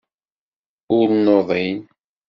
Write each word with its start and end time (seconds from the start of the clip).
Ur 0.97 1.07
nuḍin. 1.23 1.79